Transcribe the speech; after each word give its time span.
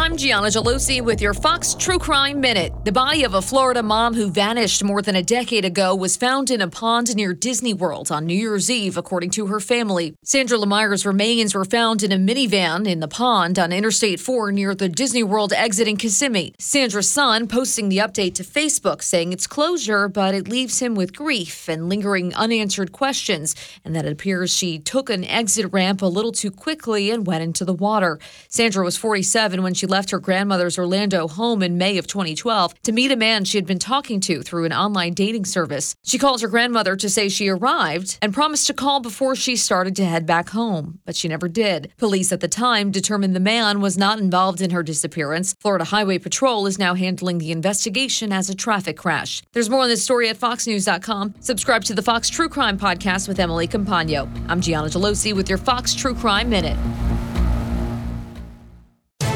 I'm 0.00 0.16
Gianna 0.16 0.46
Gelosi 0.46 1.02
with 1.02 1.20
your 1.20 1.34
Fox 1.34 1.74
True 1.74 1.98
Crime 1.98 2.40
Minute. 2.40 2.72
The 2.86 2.90
body 2.90 3.22
of 3.24 3.34
a 3.34 3.42
Florida 3.42 3.82
mom 3.82 4.14
who 4.14 4.30
vanished 4.30 4.82
more 4.82 5.02
than 5.02 5.14
a 5.14 5.22
decade 5.22 5.66
ago 5.66 5.94
was 5.94 6.16
found 6.16 6.50
in 6.50 6.62
a 6.62 6.68
pond 6.68 7.14
near 7.14 7.34
Disney 7.34 7.74
World 7.74 8.10
on 8.10 8.24
New 8.24 8.32
Year's 8.32 8.70
Eve, 8.70 8.96
according 8.96 9.28
to 9.32 9.48
her 9.48 9.60
family. 9.60 10.14
Sandra 10.24 10.56
Lemire's 10.56 11.04
remains 11.04 11.54
were 11.54 11.66
found 11.66 12.02
in 12.02 12.12
a 12.12 12.16
minivan 12.16 12.88
in 12.88 13.00
the 13.00 13.08
pond 13.08 13.58
on 13.58 13.72
Interstate 13.72 14.20
4 14.20 14.50
near 14.52 14.74
the 14.74 14.88
Disney 14.88 15.22
World 15.22 15.52
exit 15.52 15.86
in 15.86 15.98
Kissimmee. 15.98 16.54
Sandra's 16.58 17.10
son 17.10 17.46
posting 17.46 17.90
the 17.90 17.98
update 17.98 18.32
to 18.36 18.42
Facebook 18.42 19.02
saying 19.02 19.34
it's 19.34 19.46
closure, 19.46 20.08
but 20.08 20.34
it 20.34 20.48
leaves 20.48 20.78
him 20.78 20.94
with 20.94 21.14
grief 21.14 21.68
and 21.68 21.90
lingering 21.90 22.34
unanswered 22.34 22.90
questions, 22.90 23.54
and 23.84 23.94
that 23.94 24.06
it 24.06 24.12
appears 24.12 24.50
she 24.50 24.78
took 24.78 25.10
an 25.10 25.24
exit 25.24 25.70
ramp 25.74 26.00
a 26.00 26.06
little 26.06 26.32
too 26.32 26.50
quickly 26.50 27.10
and 27.10 27.26
went 27.26 27.42
into 27.42 27.66
the 27.66 27.74
water. 27.74 28.18
Sandra 28.48 28.82
was 28.82 28.96
47 28.96 29.62
when 29.62 29.74
she 29.74 29.89
left 29.90 30.10
her 30.10 30.18
grandmother's 30.18 30.78
Orlando 30.78 31.28
home 31.28 31.62
in 31.62 31.76
May 31.76 31.98
of 31.98 32.06
2012 32.06 32.80
to 32.82 32.92
meet 32.92 33.10
a 33.10 33.16
man 33.16 33.44
she 33.44 33.58
had 33.58 33.66
been 33.66 33.78
talking 33.78 34.20
to 34.20 34.42
through 34.42 34.64
an 34.64 34.72
online 34.72 35.12
dating 35.12 35.44
service. 35.44 35.94
She 36.02 36.16
called 36.16 36.40
her 36.40 36.48
grandmother 36.48 36.96
to 36.96 37.10
say 37.10 37.28
she 37.28 37.48
arrived 37.48 38.18
and 38.22 38.32
promised 38.32 38.68
to 38.68 38.74
call 38.74 39.00
before 39.00 39.36
she 39.36 39.56
started 39.56 39.96
to 39.96 40.04
head 40.04 40.24
back 40.24 40.50
home, 40.50 41.00
but 41.04 41.16
she 41.16 41.28
never 41.28 41.48
did. 41.48 41.92
Police 41.98 42.32
at 42.32 42.40
the 42.40 42.48
time 42.48 42.90
determined 42.90 43.34
the 43.36 43.40
man 43.40 43.80
was 43.80 43.98
not 43.98 44.18
involved 44.18 44.60
in 44.60 44.70
her 44.70 44.82
disappearance. 44.82 45.54
Florida 45.60 45.84
Highway 45.84 46.18
Patrol 46.18 46.66
is 46.66 46.78
now 46.78 46.94
handling 46.94 47.38
the 47.38 47.52
investigation 47.52 48.32
as 48.32 48.48
a 48.48 48.54
traffic 48.54 48.96
crash. 48.96 49.42
There's 49.52 49.68
more 49.68 49.82
on 49.82 49.88
this 49.88 50.04
story 50.04 50.28
at 50.28 50.38
foxnews.com. 50.38 51.34
Subscribe 51.40 51.84
to 51.84 51.94
the 51.94 52.02
Fox 52.02 52.28
True 52.28 52.48
Crime 52.48 52.78
podcast 52.78 53.26
with 53.26 53.40
Emily 53.40 53.66
Compagno. 53.66 54.28
I'm 54.48 54.60
Gianna 54.60 54.88
Gelosi 54.88 55.34
with 55.34 55.48
your 55.48 55.58
Fox 55.58 55.94
True 55.94 56.14
Crime 56.14 56.48
Minute. 56.48 56.78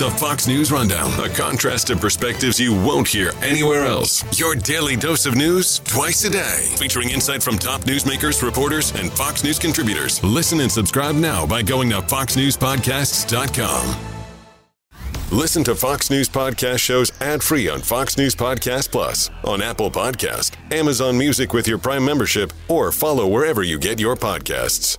The 0.00 0.10
Fox 0.12 0.48
News 0.48 0.72
Rundown, 0.72 1.12
a 1.20 1.28
contrast 1.28 1.90
of 1.90 2.00
perspectives 2.00 2.58
you 2.58 2.72
won't 2.72 3.06
hear 3.06 3.32
anywhere 3.42 3.84
else. 3.84 4.24
Your 4.40 4.54
daily 4.54 4.96
dose 4.96 5.26
of 5.26 5.36
news 5.36 5.80
twice 5.80 6.24
a 6.24 6.30
day, 6.30 6.72
featuring 6.78 7.10
insight 7.10 7.42
from 7.42 7.58
top 7.58 7.82
newsmakers, 7.82 8.42
reporters, 8.42 8.94
and 8.94 9.12
Fox 9.12 9.44
News 9.44 9.58
contributors. 9.58 10.24
Listen 10.24 10.60
and 10.60 10.72
subscribe 10.72 11.16
now 11.16 11.46
by 11.46 11.60
going 11.60 11.90
to 11.90 11.96
foxnewspodcasts.com. 11.96 13.96
Listen 15.30 15.62
to 15.64 15.74
Fox 15.74 16.08
News 16.08 16.30
Podcast 16.30 16.78
shows 16.78 17.12
ad 17.20 17.42
free 17.42 17.68
on 17.68 17.80
Fox 17.80 18.16
News 18.16 18.34
Podcast 18.34 18.90
Plus, 18.90 19.28
on 19.44 19.60
Apple 19.60 19.90
Podcast, 19.90 20.54
Amazon 20.72 21.18
Music 21.18 21.52
with 21.52 21.68
your 21.68 21.76
Prime 21.76 22.06
membership, 22.06 22.54
or 22.68 22.90
follow 22.90 23.28
wherever 23.28 23.62
you 23.62 23.78
get 23.78 24.00
your 24.00 24.16
podcasts. 24.16 24.96